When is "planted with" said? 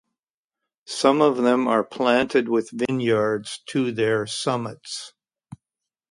1.83-2.71